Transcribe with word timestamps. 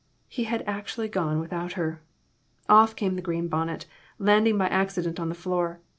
He 0.27 0.45
had 0.45 0.63
actually 0.65 1.09
gone 1.09 1.39
without 1.39 1.73
her! 1.73 2.01
Off 2.67 2.95
came 2.95 3.15
the 3.15 3.21
green 3.21 3.47
bonnet, 3.47 3.85
landing 4.17 4.57
by 4.57 4.65
accident, 4.67 5.19
on 5.19 5.29
the 5.29 5.35
floor. 5.35 5.79